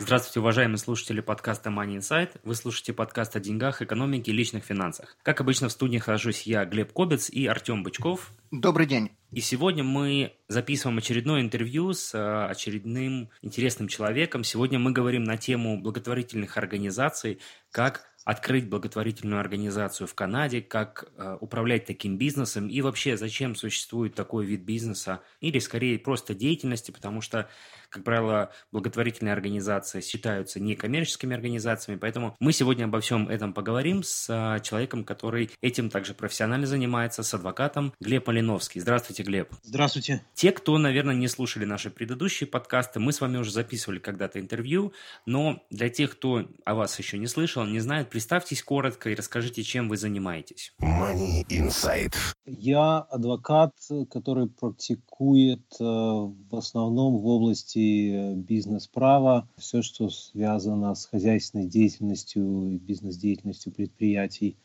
[0.00, 2.30] Здравствуйте, уважаемые слушатели подкаста Money Insight.
[2.42, 5.14] Вы слушаете подкаст о деньгах, экономике и личных финансах.
[5.22, 8.32] Как обычно, в студии нахожусь я, Глеб Кобец и Артем Бычков.
[8.50, 9.10] Добрый день.
[9.30, 14.42] И сегодня мы записываем очередное интервью с э, очередным интересным человеком.
[14.42, 17.38] Сегодня мы говорим на тему благотворительных организаций,
[17.70, 24.14] как открыть благотворительную организацию в Канаде, как э, управлять таким бизнесом и вообще зачем существует
[24.14, 27.48] такой вид бизнеса или скорее просто деятельности, потому что
[27.90, 34.28] как правило, благотворительные организации считаются некоммерческими организациями, поэтому мы сегодня обо всем этом поговорим с
[34.30, 38.80] а, человеком, который этим также профессионально занимается, с адвокатом Глеб Малиновский.
[38.80, 39.52] Здравствуйте, Глеб.
[39.62, 40.24] Здравствуйте.
[40.34, 44.92] Те, кто, наверное, не слушали наши предыдущие подкасты, мы с вами уже записывали когда-то интервью,
[45.26, 49.62] но для тех, кто о вас еще не слышал, не знает, представьтесь коротко и расскажите,
[49.62, 50.74] чем вы занимаетесь.
[50.82, 52.14] Money Insight.
[52.46, 53.74] Я адвокат,
[54.10, 62.72] который практикует э, в основном в области области бизнес-права, все, что связано с хозяйственной деятельностью
[62.72, 64.56] и бизнес-деятельностью предприятий,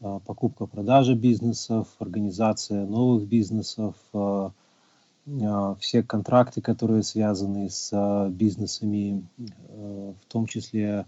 [0.00, 3.94] а, покупка-продажа бизнесов, организация новых бизнесов,
[5.80, 9.24] все контракты, которые связаны с бизнесами,
[9.68, 11.04] в том числе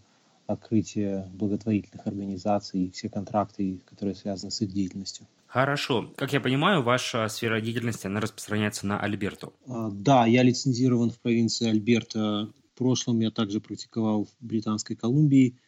[0.46, 5.26] открытие благотворительных организаций, все контракты, которые связаны с их деятельностью.
[5.46, 6.10] Хорошо.
[6.16, 9.52] Как я понимаю, ваша сфера деятельности, она распространяется на Альберту.
[9.66, 12.48] А, да, я лицензирован в провинции Альберта.
[12.74, 15.58] В прошлом я также практиковал в Британской Колумбии,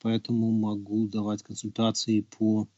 [0.00, 2.68] поэтому могу давать консультации по,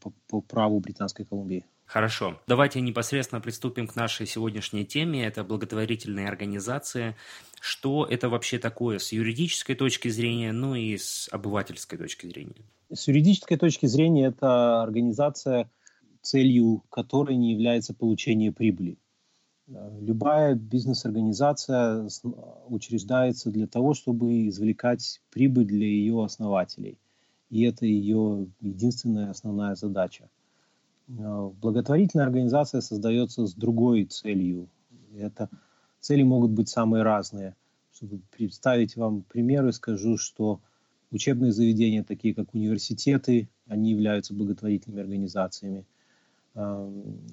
[0.00, 1.66] по, по праву Британской Колумбии.
[1.86, 2.40] Хорошо.
[2.48, 5.24] Давайте непосредственно приступим к нашей сегодняшней теме.
[5.24, 7.14] Это благотворительные организации.
[7.60, 12.56] Что это вообще такое с юридической точки зрения, ну и с обывательской точки зрения?
[12.92, 15.70] С юридической точки зрения это организация,
[16.22, 18.98] целью которой не является получение прибыли.
[19.68, 22.08] Э, любая бизнес-организация
[22.68, 26.98] учреждается для того, чтобы извлекать прибыль для ее основателей.
[27.48, 30.28] И это ее единственная основная задача.
[31.08, 34.68] Э, благотворительная организация создается с другой целью.
[35.16, 35.48] Это
[36.00, 37.54] цели могут быть самые разные.
[37.92, 40.60] Чтобы представить вам примеры, скажу, что
[41.10, 45.84] учебные заведения, такие как университеты, они являются благотворительными организациями–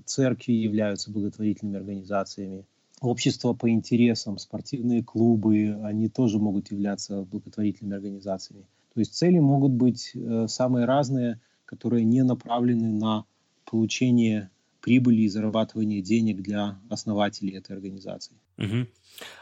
[0.06, 2.66] церкви являются благотворительными организациями,
[3.00, 8.66] общества по интересам, спортивные клубы, они тоже могут являться благотворительными организациями.
[8.94, 13.26] То есть цели могут быть э, самые разные, которые не направлены на
[13.74, 14.52] получение
[14.82, 18.36] прибыли и зарабатывание денег для основателей этой организации.
[18.60, 18.86] Угу.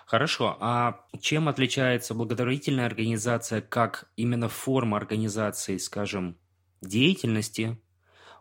[0.06, 0.56] Хорошо.
[0.62, 6.38] А чем отличается благотворительная организация как именно форма организации, скажем,
[6.82, 7.78] деятельности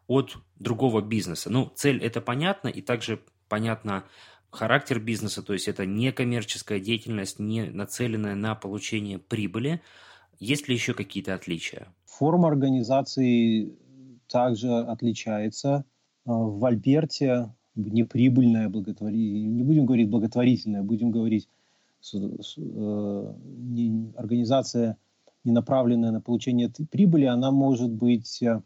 [0.06, 1.50] от другого бизнеса.
[1.50, 4.04] Ну, цель это понятно, и также понятно
[4.52, 9.80] характер бизнеса, то есть это не коммерческая деятельность, не нацеленная на получение прибыли.
[10.38, 11.92] Есть ли еще какие-то отличия?
[12.06, 13.74] Форма организации
[14.30, 15.84] также отличается.
[16.24, 21.48] А, в Альберте неприбыльная благотворительная, не будем говорить благотворительная, будем говорить
[22.14, 23.34] э,
[24.16, 24.96] организация,
[25.44, 28.60] не направленная на получение прибыли, она может быть э,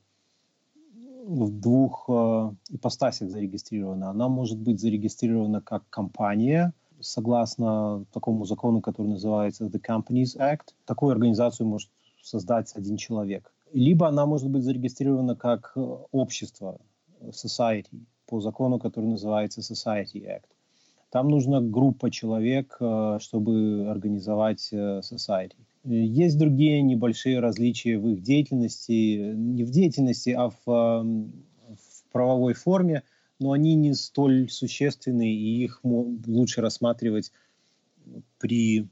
[1.27, 4.11] в двух э, ипостасях зарегистрирована.
[4.11, 10.75] Она может быть зарегистрирована как компания, согласно такому закону, который называется The Companies Act.
[10.87, 11.91] Такую организацию может
[12.23, 13.53] создать один человек.
[13.75, 15.81] Либо она может быть зарегистрирована как э,
[16.13, 16.81] общество,
[17.31, 20.47] society, по закону, который называется Society Act.
[21.11, 25.57] Там нужна группа человек, э, чтобы организовать э, society.
[25.83, 31.33] Есть другие небольшие различия в их деятельности, не в деятельности, а в, эм,
[31.71, 33.03] в правовой форме,
[33.41, 37.33] но они не столь существенны, и их лучше рассматривать
[38.39, 38.87] при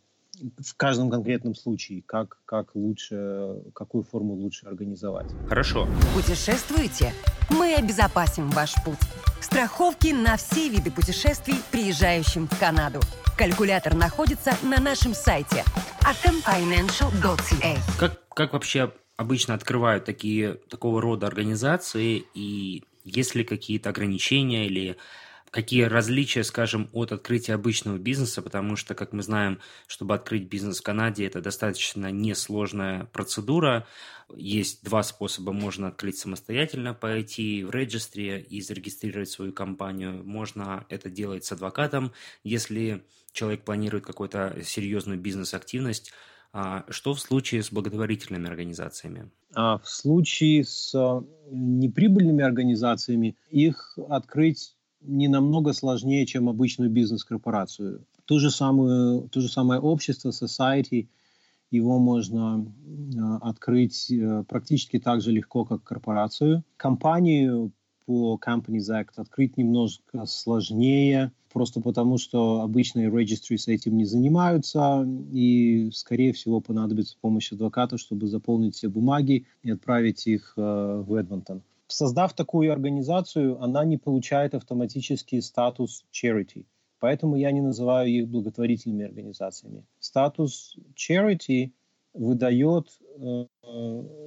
[0.58, 5.30] в каждом конкретном случае, как, как лучше, какую форму лучше организовать.
[5.48, 5.88] Хорошо.
[6.14, 7.12] Путешествуете?
[7.50, 8.98] Мы обезопасим ваш путь.
[9.40, 13.00] Страховки на все виды путешествий, приезжающим в Канаду.
[13.36, 15.64] Калькулятор находится на нашем сайте
[16.00, 17.78] atomfinancial.ca.
[17.98, 24.96] Как, как вообще обычно открывают такие, такого рода организации и есть ли какие-то ограничения или
[25.52, 30.81] какие различия, скажем, от открытия обычного бизнеса, потому что, как мы знаем, чтобы открыть бизнес
[30.81, 33.87] в Канаде, это достаточно несложная процедура.
[34.34, 35.52] Есть два способа.
[35.52, 40.25] Можно открыть самостоятельно, пойти в регистре и зарегистрировать свою компанию.
[40.25, 42.12] Можно это делать с адвокатом,
[42.43, 46.12] если человек планирует какую-то серьезную бизнес-активность.
[46.54, 49.31] А что в случае с благотворительными организациями?
[49.54, 58.04] А в случае с э, неприбыльными организациями их открыть не намного сложнее, чем обычную бизнес-корпорацию.
[58.25, 61.08] То же самое, то же самое общество, society,
[61.70, 66.64] его можно э, открыть э, практически так же легко, как корпорацию.
[66.76, 67.72] Компанию
[68.04, 75.06] по Companies Act открыть немножко сложнее, просто потому что обычные registry с этим не занимаются,
[75.32, 80.60] и, скорее всего, понадобится помощь адвоката, чтобы заполнить все бумаги и отправить их э,
[81.06, 81.62] в Эдмонтон.
[81.92, 86.64] Создав такую организацию, она не получает автоматически статус charity.
[87.00, 89.84] Поэтому я не называю их благотворительными организациями.
[90.00, 91.72] Статус charity
[92.14, 93.44] выдает э,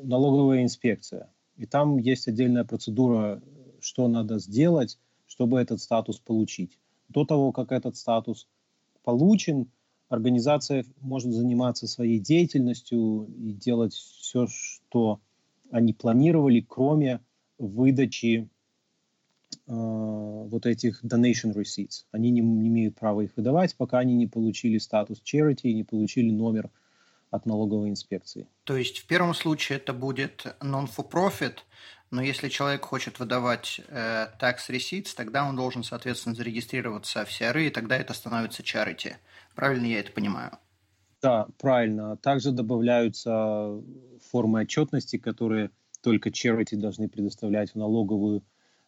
[0.04, 1.34] налоговая инспекция.
[1.58, 3.42] И там есть отдельная процедура,
[3.80, 6.78] что надо сделать, чтобы этот статус получить.
[7.10, 8.48] До того, как этот статус
[9.04, 9.72] получен,
[10.08, 15.20] организация может заниматься своей деятельностью и делать все, что
[15.72, 17.22] они планировали, кроме
[17.58, 18.50] выдачи
[19.52, 22.06] э, вот этих donation receipts.
[22.12, 25.84] Они не, не имеют права их выдавать, пока они не получили статус charity и не
[25.84, 26.70] получили номер
[27.32, 28.48] от налоговой инспекции.
[28.64, 31.60] То есть в первом случае это будет non-for-profit,
[32.12, 37.68] но если человек хочет выдавать э, tax receipts, тогда он должен, соответственно, зарегистрироваться в CRE,
[37.68, 39.16] и тогда это становится charity.
[39.56, 40.58] Правильно я это понимаю?
[41.22, 42.18] Да, правильно.
[42.18, 43.82] Также добавляются
[44.30, 45.72] формы отчетности, которые
[46.06, 48.44] только charity должны предоставлять в налоговую.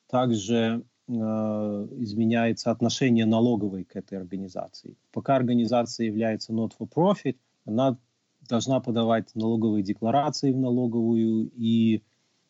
[0.07, 4.95] Также э, изменяется отношение налоговой к этой организации.
[5.11, 7.97] Пока организация является not for profit, она
[8.47, 12.03] должна подавать налоговые декларации в налоговую и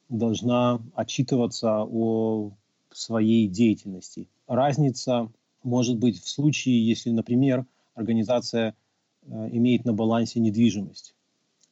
[0.09, 2.51] должна отчитываться о
[2.91, 4.27] своей деятельности.
[4.47, 5.31] Разница
[5.63, 7.65] может быть в случае, если, например,
[7.95, 8.75] организация
[9.21, 11.15] э, имеет на балансе недвижимость.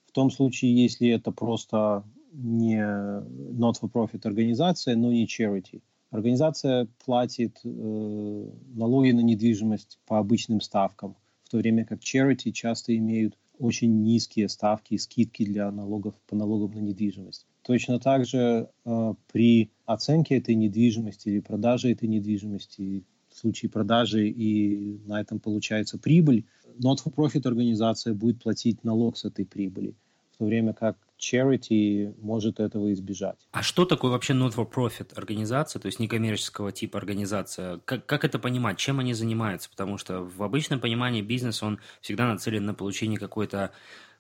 [0.08, 2.06] В том случае, если это просто
[2.38, 5.82] не not-for-profit организация, но не charity.
[6.12, 12.96] Организация платит э, налоги на недвижимость по обычным ставкам, в то время как charity часто
[12.96, 17.46] имеют очень низкие ставки и скидки для налогов по налогам на недвижимость.
[17.64, 24.30] Точно так же э, при оценке этой недвижимости или продаже этой недвижимости, в случае продажи
[24.30, 26.46] и на этом получается прибыль,
[26.80, 29.96] not-for-profit организация будет платить налог с этой прибыли,
[30.36, 33.48] в то время как charity может этого избежать.
[33.52, 37.80] А что такое вообще not-for-profit организация, то есть некоммерческого типа организация?
[37.86, 38.78] Как, как это понимать?
[38.78, 39.70] Чем они занимаются?
[39.70, 43.72] Потому что в обычном понимании бизнес, он всегда нацелен на получение какой-то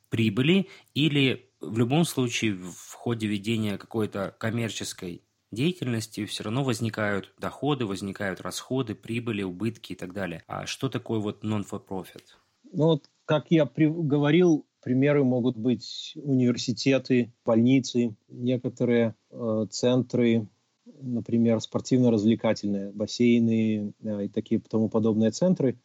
[0.09, 7.85] прибыли или в любом случае в ходе ведения какой-то коммерческой деятельности все равно возникают доходы,
[7.85, 10.44] возникают расходы, прибыли, убытки и так далее.
[10.47, 12.23] А что такое вот non-for-profit?
[12.71, 20.47] Ну вот, как я говорил, Примеры могут быть университеты, больницы, некоторые э, центры,
[21.01, 25.79] например, спортивно-развлекательные, бассейны э, и такие тому подобные центры,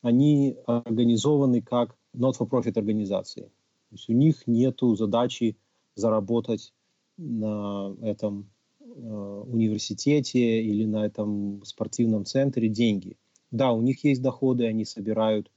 [0.00, 3.42] они организованы как not-for-profit организации.
[3.42, 5.58] То есть у них нет задачи
[5.94, 6.72] заработать
[7.18, 8.48] на этом
[8.80, 13.18] э, университете или на этом спортивном центре деньги.
[13.50, 15.50] Да, у них есть доходы, они собирают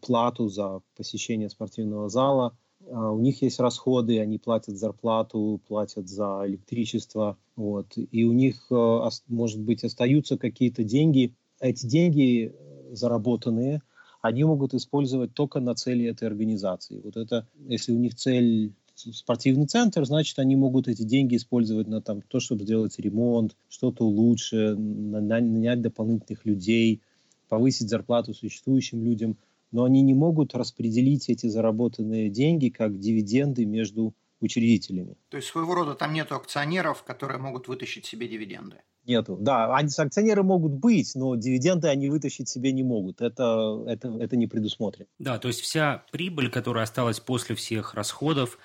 [0.00, 2.56] плату за посещение спортивного зала.
[2.90, 7.36] А у них есть расходы, они платят зарплату, платят за электричество.
[7.56, 7.92] Вот.
[7.96, 11.34] И у них, э, может быть, остаются какие-то деньги.
[11.60, 13.82] Эти деньги э, заработанные,
[14.20, 17.00] они могут использовать только на цели этой организации.
[17.02, 22.00] Вот это, если у них цель спортивный центр, значит, они могут эти деньги использовать на
[22.02, 27.00] там, то, чтобы сделать ремонт, что-то лучше, нанять дополнительных людей,
[27.48, 29.36] повысить зарплату существующим людям–
[29.72, 35.16] но они не могут распределить эти заработанные деньги как дивиденды между учредителями.
[35.28, 38.82] То есть своего рода там нет акционеров, которые могут вытащить себе дивиденды?
[39.04, 39.36] Нету.
[39.40, 43.20] Да, они, акционеры могут быть, но дивиденды они вытащить себе не могут.
[43.20, 45.08] Это, это, это не предусмотрено.
[45.18, 48.58] Да, то есть вся прибыль, которая осталась после всех расходов,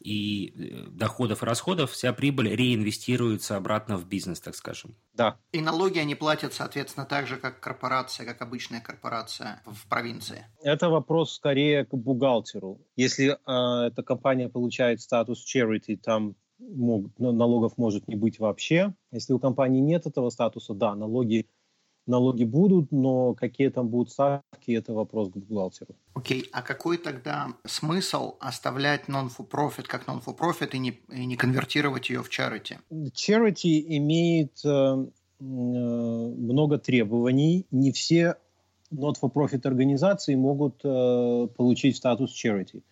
[0.00, 4.94] и э, доходов и расходов, вся прибыль реинвестируется обратно в бизнес, так скажем.
[5.14, 5.38] Да.
[5.52, 10.46] И налоги они платят, соответственно, так же, как корпорация, как обычная корпорация в провинции.
[10.62, 12.80] Это вопрос скорее к бухгалтеру.
[12.96, 18.94] Если э, эта компания получает статус charity, там мог, налогов может не быть вообще.
[19.10, 21.48] Если у компании нет этого статуса, да, налоги
[22.08, 25.94] налоги будут, но какие там будут ставки, это вопрос к бухгалтеру.
[26.14, 26.48] Окей, okay.
[26.52, 32.30] а какой тогда смысл оставлять non-for-profit как non-for-profit и не, и не конвертировать ее в
[32.30, 32.78] charity?
[32.90, 37.66] Charity имеет э, э, много требований.
[37.70, 38.36] Не все
[38.90, 42.82] not-for-profit организации могут э, получить статус charity.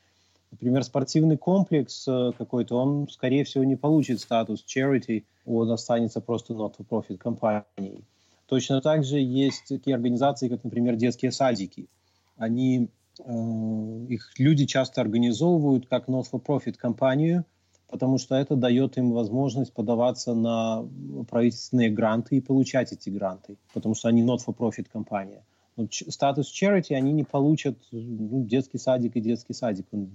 [0.50, 6.52] Например, спортивный комплекс э, какой-то, он, скорее всего, не получит статус charity, он останется просто
[6.54, 8.04] not-for-profit компанией.
[8.46, 11.88] Точно так же есть такие организации, как, например, детские садики.
[12.36, 12.88] Они,
[13.18, 17.44] э, их люди часто организовывают как not-for-profit компанию,
[17.88, 20.88] потому что это дает им возможность подаваться на
[21.28, 25.44] правительственные гранты и получать эти гранты, потому что они not-for-profit компания.
[25.76, 30.08] Но статус charity они не получат, ну, детский садик и детский садик, он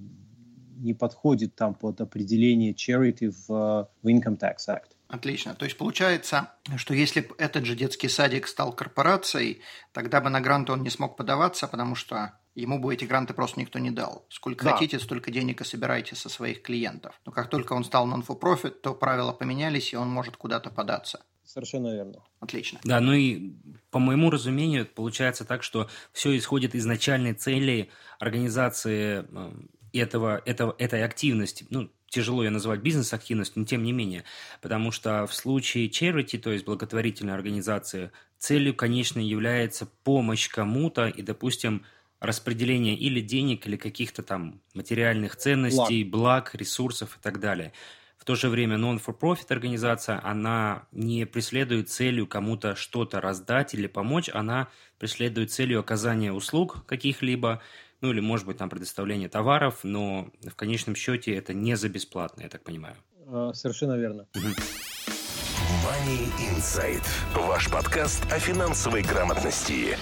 [0.77, 4.95] не подходит там под определение charity в, в Income Tax Act.
[5.12, 5.56] Отлично.
[5.56, 10.39] То есть получается, что если бы этот же детский садик стал корпорацией, тогда бы на
[10.39, 14.25] гранты он не смог подаваться, потому что ему бы эти гранты просто никто не дал.
[14.30, 14.72] Сколько да.
[14.72, 17.20] хотите, столько денег и собирайте со своих клиентов.
[17.25, 21.22] Но как только он стал non-for-profit, то правила поменялись, и он может куда-то податься.
[21.44, 22.24] Совершенно верно.
[22.39, 22.80] Отлично.
[22.86, 23.53] Да, ну и
[23.89, 27.89] по моему разумению получается так, что все исходит из начальной цели
[28.20, 29.51] организации э,
[29.91, 31.68] этого, этого, этой активности.
[31.70, 34.25] Ну, тяжело ее назвать бизнес-активностью, но тем не менее.
[34.62, 41.22] Потому что в случае charity, то есть благотворительной организации, целью, конечно, является помощь кому-то и,
[41.24, 41.86] допустим,
[42.20, 47.74] распределение или денег, или каких-то там материальных ценностей, благ, благ ресурсов и так далее.
[48.21, 54.29] В то же время non-for-profit организация, она не преследует целью кому-то что-то раздать или помочь,
[54.31, 54.67] она
[54.99, 57.63] преследует целью оказания услуг каких-либо,
[57.99, 62.43] ну или, может быть, там предоставление товаров, но в конечном счете это не за бесплатно,
[62.43, 62.95] я так понимаю.
[63.25, 64.27] А, совершенно верно.
[64.35, 67.03] Money Insight.
[67.33, 69.97] Ваш подкаст о финансовой грамотности.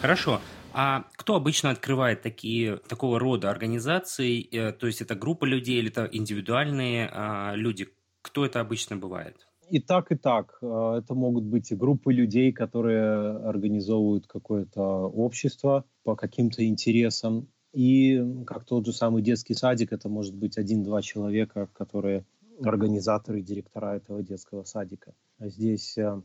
[0.00, 0.40] Хорошо.
[0.72, 4.46] А кто обычно открывает такие, такого рода организации?
[4.54, 7.88] Э, то есть это группа людей или это индивидуальные а, люди?
[8.22, 9.48] Кто это обычно бывает?
[9.70, 10.58] И так, и так.
[10.62, 17.48] А, это могут быть и группы людей, которые организовывают какое-то общество по каким-то интересам.
[17.72, 22.24] И как тот же самый детский садик, это может быть один-два человека, которые
[22.62, 25.14] организаторы, директора этого детского садика.
[25.38, 26.20] А здесь э,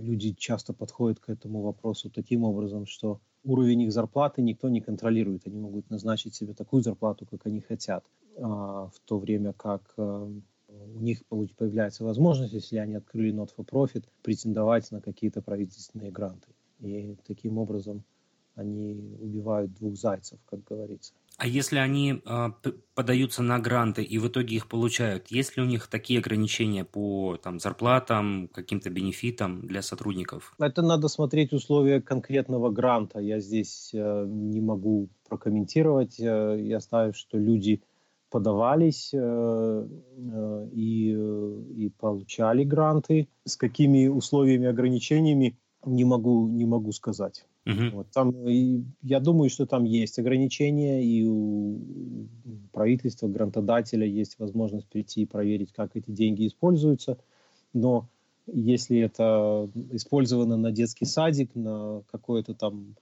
[0.00, 5.46] люди часто подходят к этому вопросу таким образом, что уровень их зарплаты никто не контролирует.
[5.46, 8.04] Они могут назначить себе такую зарплату, как они хотят,
[8.38, 10.30] а, в то время как э,
[10.68, 16.48] у них появляется возможность, если они открыли not for profit, претендовать на какие-то правительственные гранты.
[16.80, 18.04] И таким образом
[18.54, 21.12] они убивают двух зайцев, как говорится.
[21.38, 22.48] А если они э,
[22.94, 27.36] подаются на гранты и в итоге их получают, есть ли у них такие ограничения по
[27.36, 30.54] там, зарплатам, каким-то бенефитам для сотрудников?
[30.58, 33.18] Это надо смотреть условия конкретного гранта.
[33.18, 36.18] Я здесь э, не могу прокомментировать.
[36.18, 37.82] Э, я знаю, что люди
[38.30, 43.28] подавались э, э, и, э, и получали гранты.
[43.44, 47.46] С какими условиями, ограничениями не могу, не могу сказать.
[47.64, 47.90] Uh-huh.
[47.90, 51.78] Вот, там, и, я думаю, что там есть ограничения, и у
[52.72, 57.18] правительства, грантодателя есть возможность прийти и проверить, как эти деньги используются.
[57.72, 58.08] Но
[58.46, 62.94] если это использовано на детский садик, на какое-то там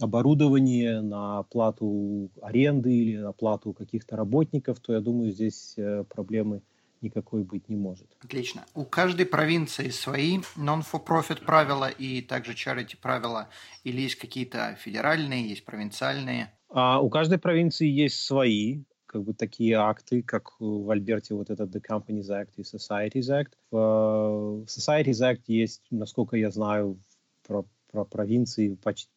[0.00, 6.62] оборудование, на оплату аренды или оплату каких-то работников, то я думаю, здесь э, проблемы
[7.06, 8.06] никакой быть не может.
[8.22, 8.64] Отлично.
[8.74, 13.48] У каждой провинции свои non-for-profit правила и также charity правила?
[13.84, 16.52] Или есть какие-то федеральные, есть провинциальные?
[16.68, 21.74] А у каждой провинции есть свои как бы такие акты, как в Альберте вот этот
[21.74, 23.52] The Companies Act и Societies Act.
[23.70, 26.98] В Societies Act есть, насколько я знаю,
[27.46, 29.10] про, про провинции почти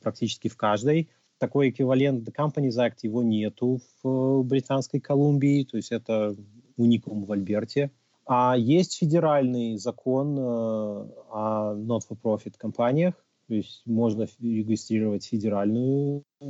[0.00, 1.10] практически в каждой.
[1.38, 6.36] Такой эквивалент The Companies Act его нету в Британской Колумбии, то есть это
[6.76, 7.90] уникум в Альберте.
[8.26, 13.14] А есть федеральный закон э, о not-for-profit компаниях,
[13.48, 16.46] то есть можно регистрировать федеральную э,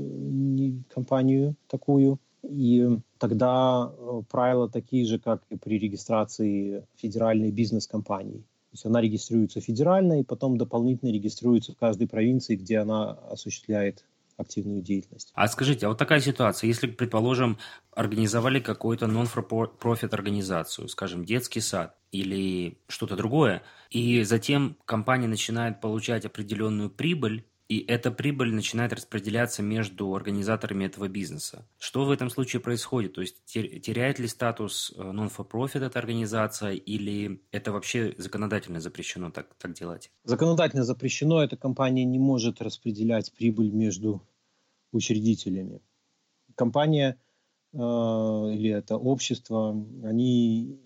[0.88, 8.38] компанию такую, и тогда э, правила такие же, как и при регистрации федеральной бизнес-компании.
[8.40, 14.04] То есть она регистрируется федерально и потом дополнительно регистрируется в каждой провинции, где она осуществляет
[14.42, 15.30] активную деятельность.
[15.34, 17.58] А скажите, а вот такая ситуация, если, предположим,
[17.94, 26.24] организовали какую-то non-profit организацию, скажем, детский сад или что-то другое, и затем компания начинает получать
[26.24, 31.66] определенную прибыль, и эта прибыль начинает распределяться между организаторами этого бизнеса.
[31.78, 33.14] Что в этом случае происходит?
[33.14, 39.54] То есть теряет ли статус э, non-for-profit эта организация или это вообще законодательно запрещено так,
[39.54, 40.10] так делать?
[40.24, 41.42] Законодательно запрещено.
[41.42, 44.22] Эта компания не может распределять прибыль между
[44.92, 45.80] учредителями.
[46.54, 47.18] Компания
[47.72, 49.70] э, или это общество,
[50.04, 50.78] они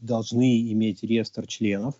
[0.00, 1.94] должны иметь реестр членов,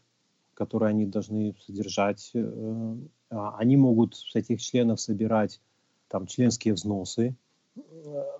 [0.54, 2.30] которые они должны содержать.
[2.34, 2.96] Э,
[3.30, 5.60] а, они могут с этих членов собирать
[6.08, 7.34] там членские взносы.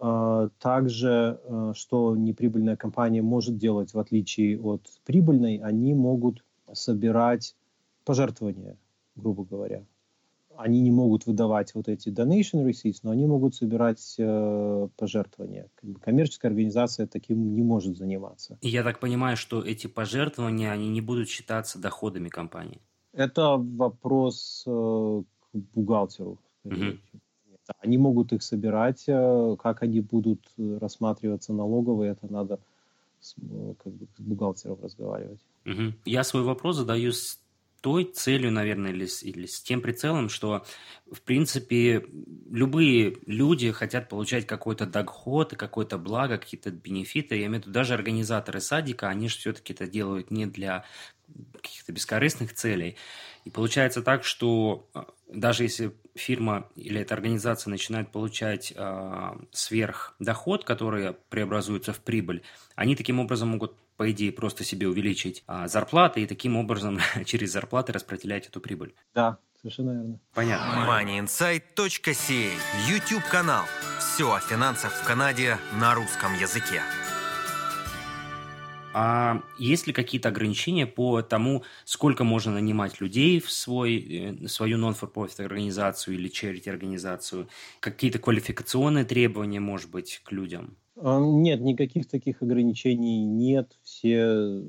[0.01, 7.57] А, также, э, что неприбыльная компания может делать в отличие от прибыльной, они могут собирать
[8.05, 8.77] пожертвования,
[9.17, 9.85] грубо говоря
[10.57, 15.69] они не могут выдавать вот эти donation receipts, но они могут собирать э, пожертвования.
[16.01, 18.59] Коммерческая организация таким не может заниматься.
[18.61, 22.81] И я так понимаю, что эти пожертвования, они не будут считаться доходами компании?
[23.13, 24.71] Это вопрос э,
[25.53, 26.39] к бухгалтеру.
[26.65, 26.99] Угу.
[27.79, 32.61] Они могут их собирать, э, как они будут рассматриваться налоговые, это надо
[33.21, 35.41] с, э, как бы, с бухгалтером разговаривать.
[35.65, 35.95] Угу.
[36.05, 37.42] Я свой вопрос задаю с
[37.83, 40.65] той целью, наверное, или с, или с тем прицелом, что,
[41.11, 42.07] в принципе,
[42.51, 47.37] любые люди хотят получать какой-то доход, какое-то благо, какие-то бенефиты.
[47.37, 50.85] Я имею в виду, даже организаторы садика, они же все-таки это делают не для
[51.61, 52.97] каких-то бескорыстных целей.
[53.45, 60.65] И получается так, что а, даже если фирма или эта организация начинает получать э, сверхдоход,
[60.65, 62.43] который преобразуется в прибыль,
[62.75, 67.53] они таким образом могут по идее, просто себе увеличить а, зарплаты и таким образом через
[67.53, 68.95] зарплаты распределять эту прибыль.
[69.15, 70.19] Да, совершенно верно.
[70.35, 70.87] Понятно.
[70.89, 72.51] MoneyInsight.ca
[72.89, 73.65] YouTube-канал.
[74.01, 76.83] Все о финансах в Канаде на русском языке.
[78.95, 83.97] А есть ли какие-то ограничения по тому, сколько можно нанимать людей в свой,
[84.45, 87.49] э, свою non-for-profit организацию или charity организацию?
[87.81, 90.77] Какие-то квалификационные требования, может быть, к людям?
[90.97, 93.79] А, нет, никаких таких ограничений нет.
[93.83, 94.63] Все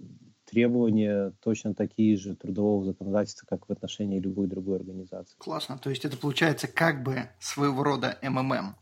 [0.45, 5.35] требования точно такие же трудового законодательства, как в отношении любой другой организации.
[5.39, 5.77] Классно.
[5.79, 8.75] То есть это получается как бы своего рода МММ.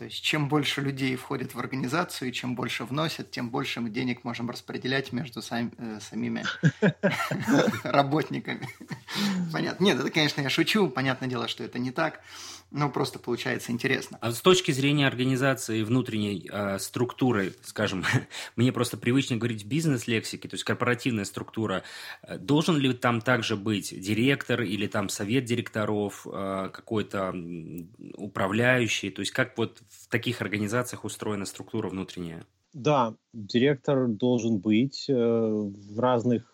[0.00, 3.90] То есть чем больше людей входит в организацию, и чем больше вносят, тем больше мы
[3.90, 6.42] денег можем распределять между сами, э, самими
[7.84, 8.66] работниками.
[9.52, 9.84] Понятно.
[9.84, 10.88] Нет, это, конечно, я шучу.
[10.88, 12.22] Понятное дело, что это не так.
[12.70, 14.16] Но просто получается интересно.
[14.20, 18.04] А с точки зрения организации внутренней э, структуры, скажем,
[18.56, 21.82] мне просто привычно говорить бизнес-лексике, то есть корпоративная структура,
[22.22, 27.34] э, должен ли там также быть директор или там совет директоров, э, какой-то
[28.14, 29.10] управляющий?
[29.10, 32.46] То есть как вот в таких организациях устроена структура внутренняя?
[32.72, 36.44] Да, директор должен быть э, в разных,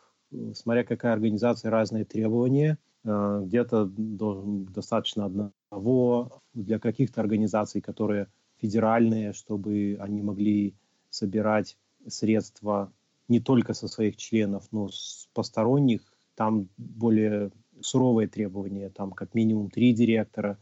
[0.54, 2.78] смотря какая организация, разные требования.
[3.04, 8.28] Э, где-то должен достаточно одного для каких-то организаций, которые
[8.60, 10.74] федеральные, чтобы они могли
[11.10, 12.90] собирать средства
[13.28, 16.00] не только со своих членов, но с посторонних.
[16.34, 20.58] Там более суровые требования, там как минимум три директора,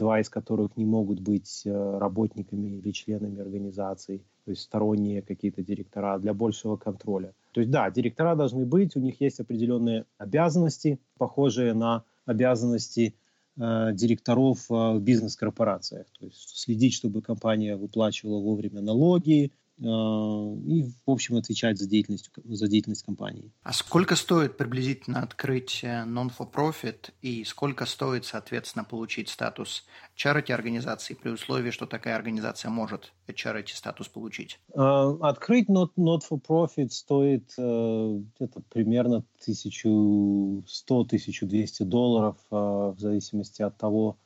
[0.00, 5.62] два из которых не могут быть э, работниками или членами организаций, то есть сторонние какие-то
[5.62, 7.32] директора для большего контроля.
[7.52, 13.14] То есть да, директора должны быть, у них есть определенные обязанности, похожие на обязанности
[13.56, 16.06] э, директоров э, в бизнес-корпорациях.
[16.18, 22.68] То есть следить, чтобы компания выплачивала вовремя налоги, и, в общем, отвечать за деятельность, за
[22.68, 23.50] деятельность компании.
[23.62, 31.30] А сколько стоит приблизительно открыть non-for-profit и сколько стоит, соответственно, получить статус charity организации при
[31.30, 34.60] условии, что такая организация может charity статус получить?
[34.74, 44.18] Э, открыть not-for-profit стоит э, где-то примерно 1100-1200 долларов в зависимости от того,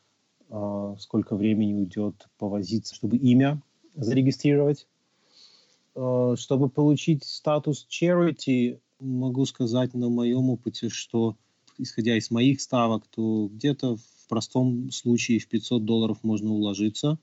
[0.98, 3.60] сколько времени уйдет повозиться, чтобы имя
[3.94, 4.93] зарегистрировать Э,
[5.94, 11.36] чтобы получить статус charity, могу сказать на моем опыте, что
[11.78, 17.18] исходя из моих ставок, то где-то в простом случае в 500 долларов можно уложиться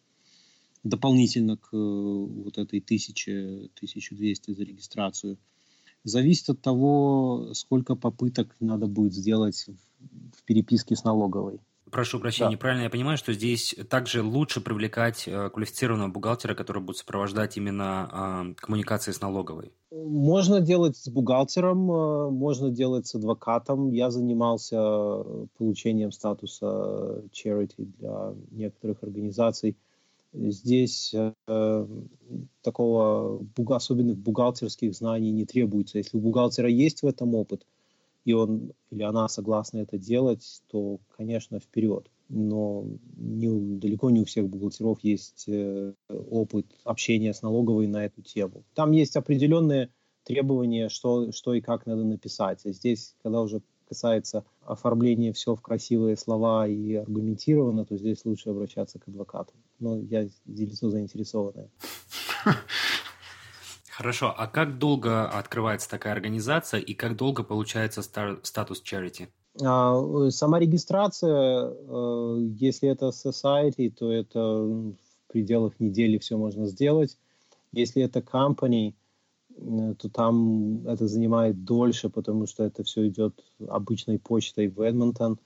[0.83, 5.37] дополнительно к э, вот этой 1000, 1200 за регистрацию.
[6.03, 9.67] Зависит от того, сколько попыток надо будет сделать
[10.35, 11.59] в переписке с налоговой.
[11.91, 12.57] Прошу прощения, да.
[12.57, 18.53] правильно я понимаю, что здесь также лучше привлекать э, квалифицированного бухгалтера, который будет сопровождать именно
[18.55, 19.73] э, коммуникации с налоговой?
[19.91, 23.91] Можно делать с бухгалтером, э, можно делать с адвокатом.
[23.91, 24.77] Я занимался
[25.57, 29.75] получением статуса charity для некоторых организаций.
[30.33, 31.87] Здесь э,
[32.61, 35.97] такого особенных бухгалтерских знаний не требуется.
[35.97, 37.65] Если у бухгалтера есть в этом опыт,
[38.25, 42.09] и он или она согласна это делать, то, конечно, вперед.
[42.29, 42.85] Но
[43.17, 48.63] не, далеко не у всех бухгалтеров есть э, опыт общения с налоговой на эту тему.
[48.73, 49.89] Там есть определенные
[50.23, 52.65] требования, что, что и как надо написать.
[52.65, 58.49] А здесь, когда уже касается оформления все в красивые слова и аргументированно, то здесь лучше
[58.49, 59.53] обращаться к адвокату.
[59.79, 61.69] Но я лицо заинтересованное.
[64.01, 69.27] Хорошо, а как долго открывается такая организация и как долго получается статус charity?
[69.61, 74.95] А, сама регистрация, э, если это society, то это в
[75.27, 77.15] пределах недели все можно сделать.
[77.71, 78.93] Если это company,
[79.57, 83.33] Э, то там это занимает дольше, потому что это все идет
[83.67, 85.39] обычной почтой в Эдмонтон,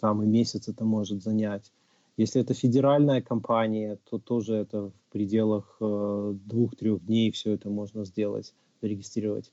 [0.00, 1.70] там и месяц это может занять.
[2.16, 8.54] Если это федеральная компания, то тоже это пределах э, двух-трех дней все это можно сделать,
[8.80, 9.52] зарегистрировать.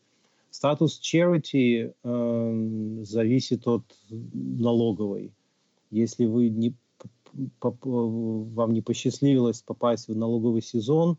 [0.50, 5.32] Статус charity э, зависит от налоговой.
[5.92, 6.74] Если вы не,
[7.60, 11.18] по, по, вам не посчастливилось попасть в налоговый сезон,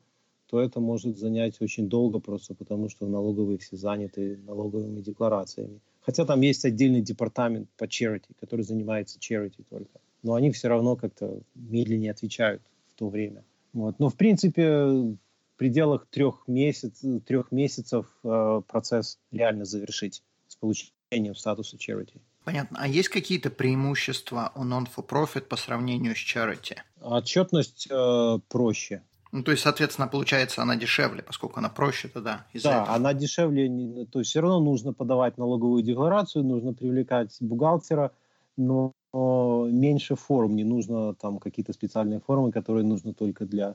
[0.48, 5.80] то это может занять очень долго просто потому, что налоговые все заняты налоговыми декларациями.
[6.00, 10.00] Хотя там есть отдельный департамент по charity, который занимается charity только.
[10.22, 13.44] Но они все равно как-то медленнее отвечают в то время.
[13.72, 13.98] Вот.
[13.98, 15.16] Но в принципе в
[15.56, 22.20] пределах трех, месяц, трех месяцев э, процесс реально завершить с получением статуса charity.
[22.44, 22.78] Понятно.
[22.80, 26.76] А есть какие-то преимущества у non-for-profit по сравнению с charity?
[27.00, 29.02] Отчетность э, проще.
[29.32, 32.46] Ну, то есть, соответственно, получается, она дешевле, поскольку она проще тогда.
[32.54, 32.94] Да, этого.
[32.94, 38.12] она дешевле, то есть все равно нужно подавать налоговую декларацию, нужно привлекать бухгалтера,
[38.56, 43.74] но меньше форм, не нужно там какие-то специальные формы, которые нужны только для,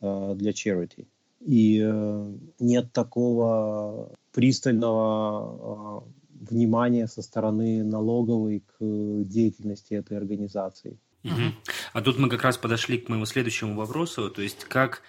[0.00, 1.06] э, для charity.
[1.40, 6.04] И э, нет такого пристального
[6.40, 10.98] э, внимания со стороны налоговой к деятельности этой организации.
[11.24, 11.54] Угу.
[11.94, 15.02] А тут мы как раз подошли к моему следующему вопросу, то есть как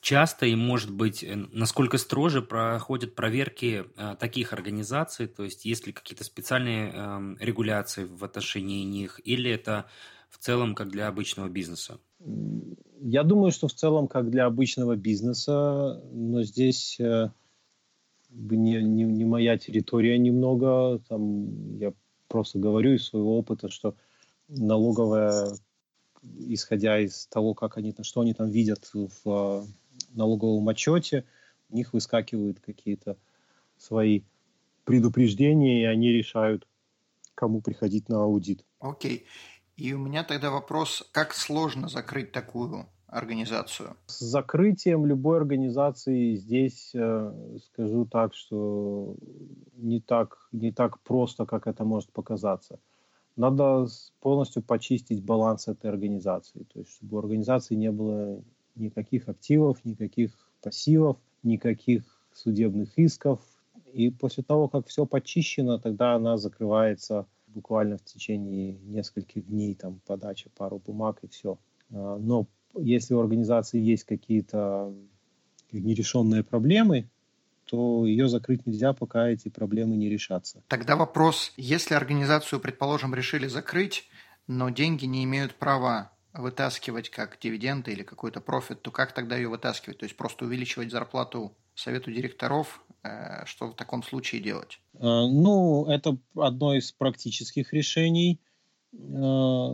[0.00, 5.92] часто и, может быть, насколько строже проходят проверки э, таких организаций, то есть есть ли
[5.92, 9.86] какие-то специальные э, регуляции в отношении них, или это
[10.28, 11.98] в целом как для обычного бизнеса?
[13.00, 17.30] Я думаю, что в целом как для обычного бизнеса, но здесь э,
[18.30, 21.92] не, не, не моя территория немного, там я
[22.28, 23.94] просто говорю из своего опыта, что
[24.48, 25.52] налоговая,
[26.38, 29.64] исходя из того, как они, что они там видят в а,
[30.10, 31.24] налоговом отчете,
[31.70, 33.16] у них выскакивают какие-то
[33.76, 34.22] свои
[34.84, 36.66] предупреждения, и они решают,
[37.34, 38.64] кому приходить на аудит.
[38.80, 39.26] Окей.
[39.76, 43.96] И у меня тогда вопрос, как сложно закрыть такую организацию?
[44.06, 49.16] С закрытием любой организации здесь э, скажу так, что
[49.74, 52.78] не так, не так просто, как это может показаться
[53.38, 53.86] надо
[54.20, 56.64] полностью почистить баланс этой организации.
[56.72, 58.42] То есть, чтобы у организации не было
[58.78, 63.40] никаких активов, никаких пассивов, никаких судебных исков.
[63.92, 70.00] И после того, как все почищено, тогда она закрывается буквально в течение нескольких дней, там,
[70.06, 71.58] подача пару бумаг и все.
[71.90, 74.94] А, но если у организации есть какие-то
[75.72, 77.08] нерешенные проблемы,
[77.64, 80.62] то ее закрыть нельзя, пока эти проблемы не решатся.
[80.68, 84.08] Тогда вопрос, если организацию, предположим, решили закрыть,
[84.46, 89.48] но деньги не имеют права вытаскивать как дивиденды или какой-то профит, то как тогда ее
[89.48, 89.98] вытаскивать?
[89.98, 94.80] То есть просто увеличивать зарплату совету директоров, э, что в таком случае делать?
[94.94, 98.40] Э, ну, это одно из практических решений.
[98.92, 99.68] Э,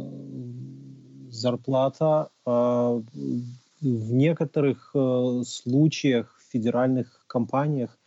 [1.30, 3.02] зарплата в
[3.80, 4.94] некоторых
[5.44, 7.98] случаях федеральных компаниях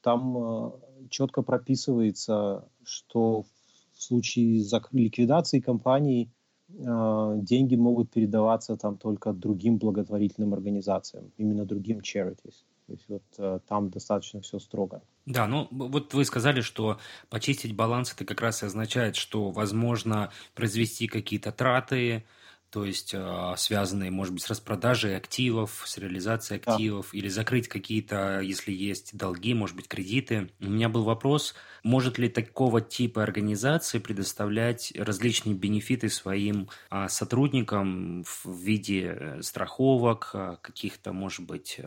[0.00, 0.72] там
[1.10, 3.44] четко прописывается, что
[3.92, 6.30] в случае ликвидации компании
[6.78, 12.64] э, деньги могут передаваться там только другим благотворительным организациям, именно другим charities.
[12.86, 15.02] То есть вот э, там достаточно все строго.
[15.26, 20.32] Да, ну вот вы сказали, что почистить баланс это как раз и означает, что возможно
[20.54, 22.24] произвести какие-то траты,
[22.70, 27.18] то есть э, связанные, может быть, с распродажей активов, с реализацией активов, да.
[27.18, 30.50] или закрыть какие-то, если есть долги, может быть, кредиты.
[30.60, 38.22] У меня был вопрос, может ли такого типа организации предоставлять различные бенефиты своим э, сотрудникам
[38.24, 41.80] в виде э, страховок, э, каких-то, может быть,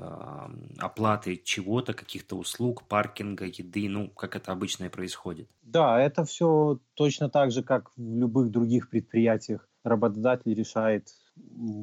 [0.78, 5.48] оплаты чего-то, каких-то услуг, паркинга, еды, ну, как это обычно и происходит?
[5.62, 11.10] Да, это все точно так же, как в любых других предприятиях работодатель решает,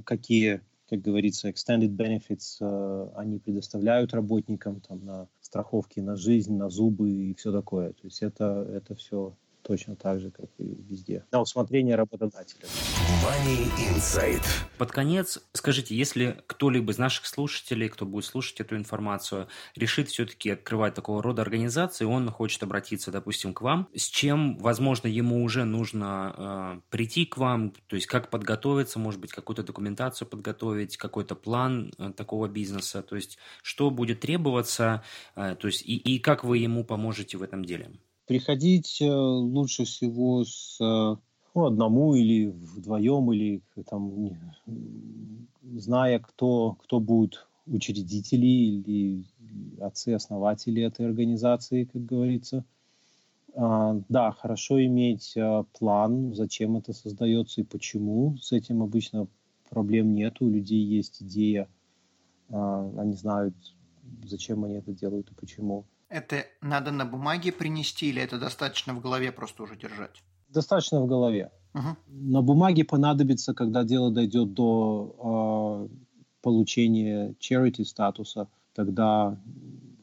[0.04, 6.68] какие, как говорится, extended benefits э, они предоставляют работникам там, на страховки на жизнь, на
[6.70, 7.92] зубы и все такое.
[7.92, 9.36] То есть это, это все
[9.70, 11.24] точно так же, как и везде.
[11.30, 12.62] На усмотрение работодателя.
[13.22, 14.42] Money Insight.
[14.78, 20.50] Под конец, скажите, если кто-либо из наших слушателей, кто будет слушать эту информацию, решит все-таки
[20.50, 25.62] открывать такого рода организации, он хочет обратиться, допустим, к вам, с чем, возможно, ему уже
[25.62, 31.36] нужно э, прийти к вам, то есть как подготовиться, может быть, какую-то документацию подготовить, какой-то
[31.36, 35.04] план э, такого бизнеса, то есть что будет требоваться,
[35.36, 37.92] э, то есть и, и как вы ему поможете в этом деле?
[38.30, 41.16] Приходить э, лучше всего с э,
[41.52, 44.38] ну, одному или вдвоем, или там,
[45.64, 49.24] зная, кто, кто будут учредители или
[49.80, 52.64] отцы-основатели этой организации, как говорится.
[53.56, 58.36] А, да, хорошо иметь а, план, зачем это создается и почему.
[58.40, 59.26] С этим обычно
[59.70, 60.36] проблем нет.
[60.40, 61.68] У людей есть идея,
[62.48, 63.56] а, они знают,
[64.24, 65.84] зачем они это делают и почему.
[66.10, 70.22] Это надо на бумаге принести или это достаточно в голове просто уже держать?
[70.48, 71.52] Достаточно в голове.
[71.72, 71.96] Угу.
[72.08, 75.96] На бумаге понадобится, когда дело дойдет до э,
[76.42, 79.40] получения charity статуса, тогда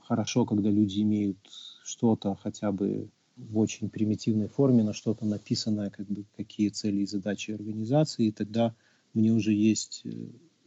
[0.07, 1.37] хорошо, когда люди имеют
[1.83, 7.05] что-то хотя бы в очень примитивной форме, на что-то написанное, как бы какие цели и
[7.05, 8.73] задачи организации, и тогда
[9.13, 10.09] мне уже есть э,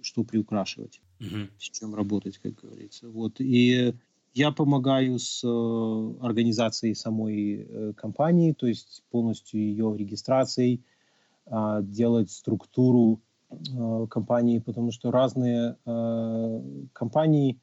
[0.02, 1.48] что приукрашивать, угу.
[1.58, 3.08] с чем работать, как говорится.
[3.08, 3.40] Вот.
[3.40, 3.94] И
[4.32, 10.84] я помогаю с э, организацией самой э, компании, то есть полностью ее регистрацией,
[11.46, 15.76] э, делать структуру э, компании, потому что разные
[16.92, 17.58] компании,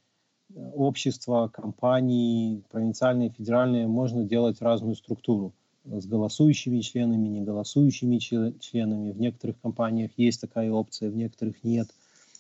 [0.74, 5.54] общества, компании, провинциальные, федеральные, можно делать разную структуру
[5.86, 9.12] с голосующими членами, не голосующими членами.
[9.12, 11.90] В некоторых компаниях есть такая опция, в некоторых нет.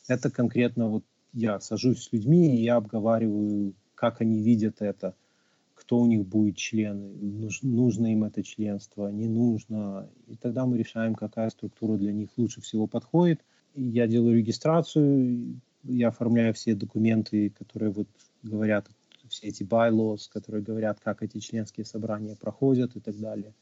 [0.07, 5.15] Это конкретно вот я сажусь с людьми, и я обговариваю как они видят это,
[5.73, 7.09] кто у них будет члены,
[7.61, 10.09] нужно им это членство, не нужно.
[10.27, 13.41] И тогда мы решаем, какая структура для них лучше всего подходит.
[13.75, 18.07] Я делаю регистрацию, я оформляю все документы, которые вот
[18.43, 18.87] говорят,
[19.29, 23.53] все эти bylaws, которые говорят, как эти членские собрания проходят и так далее.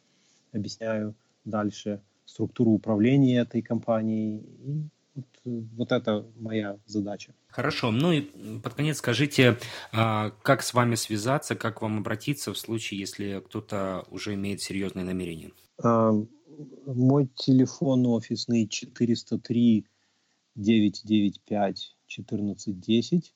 [0.52, 4.38] Объясняю дальше структуру управления этой компанией.
[4.64, 4.84] И
[5.16, 7.34] вот, вот это моя задача.
[7.48, 7.92] Хорошо.
[7.92, 8.22] Ну и
[8.60, 9.58] под конец скажите,
[9.92, 15.06] а, как с вами связаться, как вам обратиться в случае, если кто-то уже имеет серьезные
[15.06, 15.52] намерения?
[15.82, 16.12] А,
[16.86, 19.86] мой телефон офисный 403
[20.56, 23.34] 995 1410.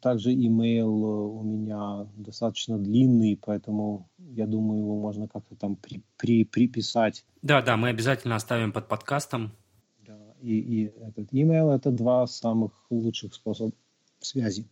[0.00, 6.44] Также имейл у меня достаточно длинный, поэтому я думаю, его можно как-то там при, при,
[6.44, 7.24] приписать.
[7.42, 9.52] Да, да, мы обязательно оставим под подкастом
[10.42, 13.72] и, и этот email– это два самых лучших способа
[14.20, 14.66] связи.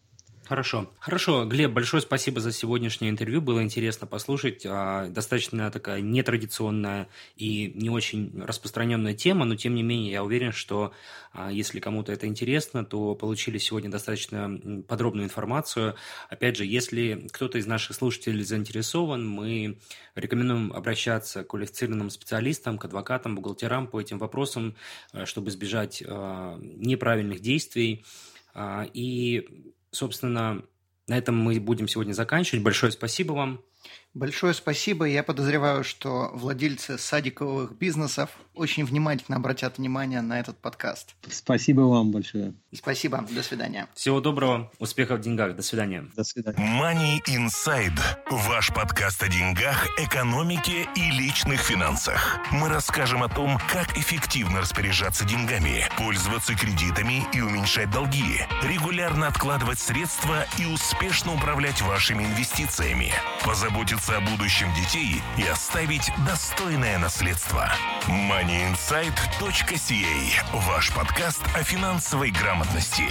[0.49, 0.91] Хорошо.
[0.99, 3.43] Хорошо, Глеб, большое спасибо за сегодняшнее интервью.
[3.43, 4.65] Было интересно послушать.
[4.65, 10.53] А, достаточно такая нетрадиционная и не очень распространенная тема, но тем не менее я уверен,
[10.53, 10.95] что
[11.35, 15.97] а, если кому-то это интересно, то получили сегодня достаточно подробную информацию.
[16.31, 19.79] Опять же, если кто-то из наших слушателей заинтересован, мы
[20.15, 24.77] рекомендуем обращаться к квалифицированным специалистам, к адвокатам, бухгалтерам по этим вопросам,
[25.13, 28.07] э, чтобы избежать а, неправильных действий.
[28.95, 30.63] И собственно,
[31.07, 32.63] на этом мы будем сегодня заканчивать.
[32.63, 33.63] Большое спасибо вам.
[34.19, 35.05] Большое спасибо.
[35.05, 41.15] Я подозреваю, что владельцы садиковых бизнесов очень внимательно обратят внимание на этот подкаст.
[41.31, 42.53] Спасибо вам большое.
[42.75, 43.25] Спасибо.
[43.31, 43.87] До свидания.
[43.95, 44.73] Всего доброго.
[44.81, 45.55] Успехов в деньгах.
[45.55, 46.05] До свидания.
[46.17, 46.59] До свидания.
[46.59, 48.01] Money Inside.
[48.29, 52.41] Ваш подкаст о деньгах, экономике и личных финансах.
[52.51, 59.79] Мы расскажем о том, как эффективно распоряжаться деньгами, пользоваться кредитами и уменьшать долги, регулярно откладывать
[59.79, 63.13] средства и успешно управлять вашими инвестициями,
[63.45, 67.71] позаботиться о будущем детей и оставить достойное наследство.
[68.07, 73.09] moneyinsight.ca– ваш подкаст о финансовой грамотности.